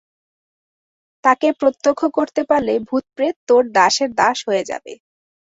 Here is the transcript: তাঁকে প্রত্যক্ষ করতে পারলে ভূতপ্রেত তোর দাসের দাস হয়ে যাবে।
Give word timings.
তাঁকে 1.23 1.47
প্রত্যক্ষ 1.59 2.01
করতে 2.17 2.41
পারলে 2.49 2.73
ভূতপ্রেত 2.87 3.35
তোর 3.47 3.63
দাসের 3.75 4.09
দাস 4.19 4.37
হয়ে 4.47 4.63
যাবে। 4.69 4.93